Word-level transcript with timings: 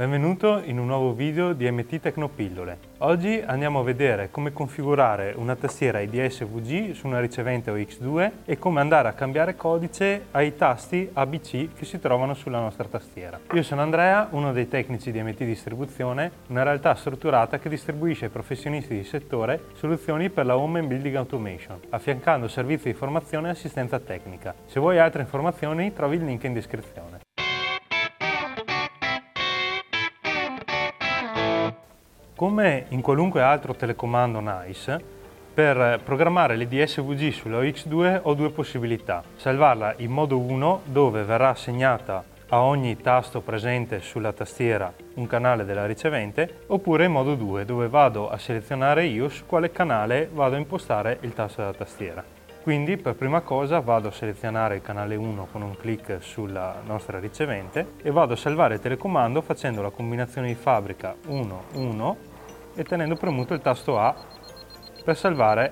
Benvenuto 0.00 0.62
in 0.64 0.78
un 0.78 0.86
nuovo 0.86 1.12
video 1.12 1.52
di 1.52 1.70
MT 1.70 2.00
Tecnopillole. 2.00 2.78
Oggi 3.00 3.42
andiamo 3.44 3.80
a 3.80 3.82
vedere 3.82 4.30
come 4.30 4.50
configurare 4.50 5.34
una 5.36 5.56
tastiera 5.56 6.00
IDS 6.00 6.46
VG 6.46 6.92
su 6.92 7.06
una 7.06 7.20
ricevente 7.20 7.70
OX2 7.70 8.30
e 8.46 8.58
come 8.58 8.80
andare 8.80 9.08
a 9.08 9.12
cambiare 9.12 9.56
codice 9.56 10.28
ai 10.30 10.56
tasti 10.56 11.10
ABC 11.12 11.74
che 11.74 11.84
si 11.84 12.00
trovano 12.00 12.32
sulla 12.32 12.60
nostra 12.60 12.84
tastiera. 12.84 13.38
Io 13.52 13.62
sono 13.62 13.82
Andrea, 13.82 14.28
uno 14.30 14.54
dei 14.54 14.68
tecnici 14.68 15.12
di 15.12 15.22
MT 15.22 15.44
Distribuzione, 15.44 16.30
una 16.46 16.62
realtà 16.62 16.94
strutturata 16.94 17.58
che 17.58 17.68
distribuisce 17.68 18.24
ai 18.24 18.30
professionisti 18.30 18.96
di 18.96 19.04
settore 19.04 19.64
soluzioni 19.74 20.30
per 20.30 20.46
la 20.46 20.56
Home 20.56 20.78
and 20.78 20.88
Building 20.88 21.16
Automation, 21.16 21.78
affiancando 21.90 22.48
servizi 22.48 22.88
di 22.88 22.94
formazione 22.94 23.48
e 23.48 23.50
assistenza 23.50 23.98
tecnica. 23.98 24.54
Se 24.64 24.80
vuoi 24.80 24.98
altre 24.98 25.20
informazioni 25.20 25.92
trovi 25.92 26.16
il 26.16 26.24
link 26.24 26.42
in 26.44 26.54
descrizione. 26.54 27.28
Come 32.40 32.86
in 32.88 33.02
qualunque 33.02 33.42
altro 33.42 33.74
telecomando 33.74 34.40
NICE, 34.40 34.98
per 35.52 36.00
programmare 36.02 36.56
l'IDSVG 36.56 37.32
sulla 37.32 37.60
OX2 37.60 38.20
ho 38.22 38.32
due 38.32 38.48
possibilità. 38.48 39.22
Salvarla 39.36 39.96
in 39.98 40.10
modo 40.10 40.38
1 40.38 40.80
dove 40.84 41.22
verrà 41.24 41.50
assegnata 41.50 42.24
a 42.48 42.62
ogni 42.62 42.96
tasto 42.96 43.42
presente 43.42 44.00
sulla 44.00 44.32
tastiera 44.32 44.90
un 45.16 45.26
canale 45.26 45.66
della 45.66 45.84
ricevente 45.84 46.60
oppure 46.68 47.04
in 47.04 47.12
modo 47.12 47.34
2 47.34 47.66
dove 47.66 47.88
vado 47.88 48.30
a 48.30 48.38
selezionare 48.38 49.04
io 49.04 49.28
su 49.28 49.44
quale 49.44 49.70
canale 49.70 50.30
vado 50.32 50.54
a 50.54 50.58
impostare 50.58 51.18
il 51.20 51.34
tasto 51.34 51.60
della 51.60 51.74
tastiera. 51.74 52.24
Quindi 52.62 52.96
per 52.96 53.16
prima 53.16 53.42
cosa 53.42 53.80
vado 53.80 54.08
a 54.08 54.12
selezionare 54.12 54.76
il 54.76 54.82
canale 54.82 55.14
1 55.14 55.48
con 55.52 55.60
un 55.60 55.76
clic 55.76 56.18
sulla 56.20 56.80
nostra 56.86 57.18
ricevente 57.18 57.92
e 58.02 58.10
vado 58.10 58.32
a 58.32 58.36
salvare 58.36 58.74
il 58.74 58.80
telecomando 58.80 59.42
facendo 59.42 59.82
la 59.82 59.90
combinazione 59.90 60.48
di 60.48 60.54
fabbrica 60.54 61.14
1-1 61.26 62.29
e 62.80 62.84
tenendo 62.84 63.14
premuto 63.14 63.52
il 63.52 63.60
tasto 63.60 63.98
A 63.98 64.14
per 65.04 65.14
salvare 65.14 65.70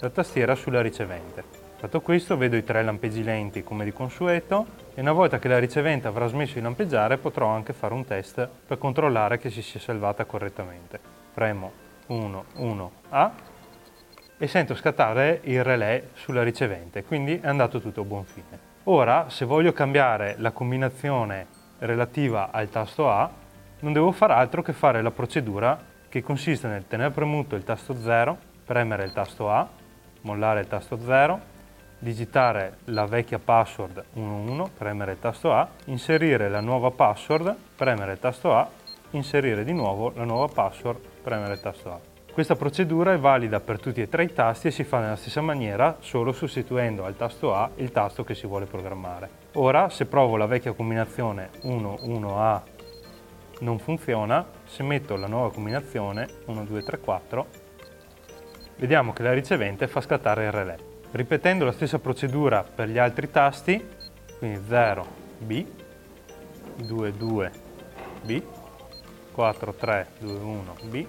la 0.00 0.10
tastiera 0.10 0.54
sulla 0.54 0.82
ricevente. 0.82 1.42
Fatto 1.76 2.02
questo 2.02 2.36
vedo 2.36 2.54
i 2.54 2.62
tre 2.62 2.82
lampeggi 2.82 3.22
lenti 3.22 3.62
come 3.62 3.82
di 3.82 3.94
consueto 3.94 4.66
e 4.92 5.00
una 5.00 5.12
volta 5.12 5.38
che 5.38 5.48
la 5.48 5.58
ricevente 5.58 6.06
avrà 6.06 6.26
smesso 6.26 6.54
di 6.54 6.60
lampeggiare 6.60 7.16
potrò 7.16 7.46
anche 7.46 7.72
fare 7.72 7.94
un 7.94 8.04
test 8.04 8.46
per 8.66 8.76
controllare 8.76 9.38
che 9.38 9.48
si 9.48 9.62
sia 9.62 9.80
salvata 9.80 10.26
correttamente. 10.26 11.00
Premo 11.32 11.72
1, 12.08 12.44
1, 12.56 12.92
A 13.08 13.32
e 14.36 14.46
sento 14.46 14.74
scattare 14.74 15.40
il 15.44 15.64
relè 15.64 16.08
sulla 16.12 16.42
ricevente, 16.42 17.04
quindi 17.04 17.40
è 17.40 17.48
andato 17.48 17.80
tutto 17.80 18.02
a 18.02 18.04
buon 18.04 18.24
fine. 18.24 18.58
Ora, 18.84 19.30
se 19.30 19.46
voglio 19.46 19.72
cambiare 19.72 20.34
la 20.36 20.50
combinazione 20.50 21.46
relativa 21.78 22.50
al 22.50 22.68
tasto 22.68 23.10
A, 23.10 23.30
non 23.78 23.94
devo 23.94 24.12
fare 24.12 24.34
altro 24.34 24.60
che 24.60 24.74
fare 24.74 25.00
la 25.00 25.10
procedura 25.10 25.88
che 26.10 26.22
consiste 26.22 26.66
nel 26.66 26.88
tenere 26.88 27.12
premuto 27.12 27.54
il 27.54 27.62
tasto 27.62 27.94
0, 27.96 28.36
premere 28.64 29.04
il 29.04 29.12
tasto 29.12 29.48
A, 29.48 29.66
mollare 30.22 30.60
il 30.60 30.66
tasto 30.66 30.98
0, 30.98 31.40
digitare 32.00 32.78
la 32.86 33.06
vecchia 33.06 33.38
password 33.38 34.04
11, 34.14 34.70
premere 34.76 35.12
il 35.12 35.20
tasto 35.20 35.52
A, 35.52 35.68
inserire 35.84 36.48
la 36.48 36.60
nuova 36.60 36.90
password, 36.90 37.54
premere 37.76 38.12
il 38.12 38.18
tasto 38.18 38.52
A, 38.52 38.68
inserire 39.10 39.62
di 39.62 39.72
nuovo 39.72 40.12
la 40.16 40.24
nuova 40.24 40.52
password, 40.52 40.98
premere 41.22 41.52
il 41.52 41.60
tasto 41.60 41.92
A. 41.92 42.00
Questa 42.32 42.56
procedura 42.56 43.12
è 43.12 43.18
valida 43.18 43.60
per 43.60 43.78
tutti 43.78 44.00
e 44.00 44.08
tre 44.08 44.24
i 44.24 44.32
tasti 44.32 44.66
e 44.66 44.70
si 44.72 44.82
fa 44.82 44.98
nella 44.98 45.16
stessa 45.16 45.40
maniera, 45.40 45.96
solo 46.00 46.32
sostituendo 46.32 47.04
al 47.04 47.16
tasto 47.16 47.54
A 47.54 47.70
il 47.76 47.92
tasto 47.92 48.24
che 48.24 48.34
si 48.34 48.48
vuole 48.48 48.66
programmare. 48.66 49.28
Ora, 49.54 49.88
se 49.90 50.06
provo 50.06 50.36
la 50.36 50.46
vecchia 50.46 50.72
combinazione 50.72 51.50
11A 51.62 52.60
non 53.60 53.78
funziona, 53.78 54.46
se 54.64 54.82
metto 54.82 55.16
la 55.16 55.26
nuova 55.26 55.50
combinazione 55.52 56.28
1, 56.46 56.64
2, 56.64 56.82
3, 56.82 56.98
4, 56.98 57.46
vediamo 58.76 59.12
che 59.12 59.22
la 59.22 59.32
ricevente 59.32 59.88
fa 59.88 60.00
scattare 60.00 60.44
il 60.44 60.52
relè. 60.52 60.76
Ripetendo 61.12 61.64
la 61.64 61.72
stessa 61.72 61.98
procedura 61.98 62.62
per 62.62 62.88
gli 62.88 62.98
altri 62.98 63.30
tasti, 63.30 63.84
quindi 64.38 64.60
0, 64.66 65.06
B, 65.38 65.64
2, 66.76 67.12
2, 67.12 67.52
B, 68.22 68.42
4, 69.32 69.74
3, 69.74 70.06
2, 70.18 70.32
1, 70.32 70.76
B, 70.84 71.06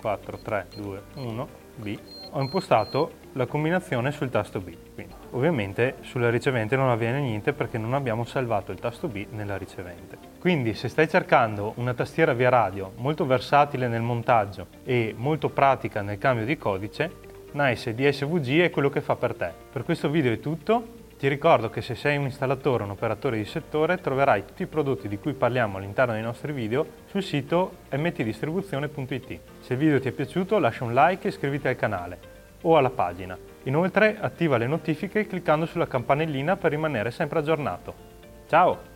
4, 0.00 0.38
3, 0.38 0.66
2, 0.76 1.02
1, 1.14 1.48
B, 1.76 1.98
ho 2.30 2.40
impostato 2.40 3.22
la 3.32 3.46
combinazione 3.46 4.10
sul 4.10 4.30
tasto 4.30 4.60
B. 4.60 4.76
Quindi, 4.94 5.14
ovviamente 5.30 5.96
sulla 6.00 6.30
ricevente 6.30 6.76
non 6.76 6.88
avviene 6.90 7.20
niente 7.20 7.52
perché 7.52 7.78
non 7.78 7.94
abbiamo 7.94 8.24
salvato 8.24 8.72
il 8.72 8.80
tasto 8.80 9.08
B 9.08 9.26
nella 9.30 9.56
ricevente. 9.56 10.33
Quindi 10.44 10.74
se 10.74 10.88
stai 10.88 11.08
cercando 11.08 11.72
una 11.76 11.94
tastiera 11.94 12.34
via 12.34 12.50
radio 12.50 12.92
molto 12.96 13.24
versatile 13.24 13.88
nel 13.88 14.02
montaggio 14.02 14.66
e 14.84 15.14
molto 15.16 15.48
pratica 15.48 16.02
nel 16.02 16.18
cambio 16.18 16.44
di 16.44 16.58
codice, 16.58 17.10
Nice 17.52 17.94
DSVG 17.94 18.60
è 18.60 18.68
quello 18.68 18.90
che 18.90 19.00
fa 19.00 19.16
per 19.16 19.34
te. 19.34 19.50
Per 19.72 19.84
questo 19.84 20.10
video 20.10 20.34
è 20.34 20.40
tutto, 20.40 20.86
ti 21.18 21.28
ricordo 21.28 21.70
che 21.70 21.80
se 21.80 21.94
sei 21.94 22.18
un 22.18 22.24
installatore 22.24 22.82
o 22.82 22.84
un 22.84 22.92
operatore 22.92 23.38
di 23.38 23.46
settore 23.46 23.96
troverai 23.96 24.44
tutti 24.44 24.64
i 24.64 24.66
prodotti 24.66 25.08
di 25.08 25.18
cui 25.18 25.32
parliamo 25.32 25.78
all'interno 25.78 26.12
dei 26.12 26.20
nostri 26.20 26.52
video 26.52 26.86
sul 27.06 27.22
sito 27.22 27.76
mtdistribuzione.it. 27.88 29.40
Se 29.60 29.72
il 29.72 29.78
video 29.78 29.98
ti 29.98 30.08
è 30.08 30.12
piaciuto 30.12 30.58
lascia 30.58 30.84
un 30.84 30.92
like 30.92 31.24
e 31.24 31.30
iscriviti 31.30 31.68
al 31.68 31.76
canale 31.76 32.18
o 32.60 32.76
alla 32.76 32.90
pagina. 32.90 33.34
Inoltre 33.62 34.18
attiva 34.20 34.58
le 34.58 34.66
notifiche 34.66 35.26
cliccando 35.26 35.64
sulla 35.64 35.86
campanellina 35.86 36.58
per 36.58 36.70
rimanere 36.70 37.10
sempre 37.10 37.38
aggiornato. 37.38 37.94
Ciao! 38.46 38.92